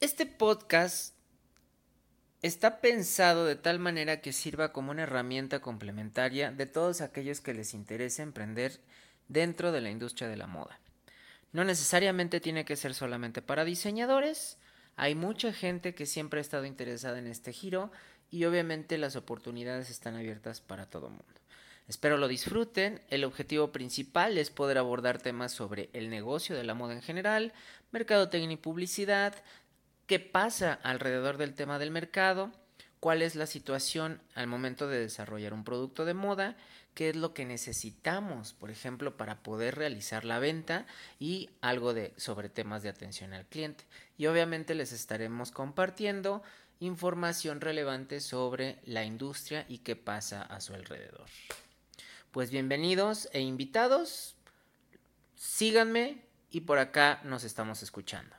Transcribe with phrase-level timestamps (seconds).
[0.00, 1.14] Este podcast
[2.40, 7.52] está pensado de tal manera que sirva como una herramienta complementaria de todos aquellos que
[7.52, 8.80] les interese emprender
[9.28, 10.80] dentro de la industria de la moda.
[11.52, 14.56] No necesariamente tiene que ser solamente para diseñadores,
[14.96, 17.92] hay mucha gente que siempre ha estado interesada en este giro
[18.30, 21.40] y obviamente las oportunidades están abiertas para todo el mundo.
[21.90, 23.02] Espero lo disfruten.
[23.08, 27.52] El objetivo principal es poder abordar temas sobre el negocio de la moda en general,
[27.90, 29.34] mercadotecnia y publicidad,
[30.10, 32.50] qué pasa alrededor del tema del mercado,
[32.98, 36.56] cuál es la situación al momento de desarrollar un producto de moda,
[36.94, 40.84] qué es lo que necesitamos, por ejemplo, para poder realizar la venta
[41.20, 43.84] y algo de sobre temas de atención al cliente.
[44.18, 46.42] Y obviamente les estaremos compartiendo
[46.80, 51.28] información relevante sobre la industria y qué pasa a su alrededor.
[52.32, 54.34] Pues bienvenidos e invitados,
[55.36, 58.34] síganme y por acá nos estamos escuchando.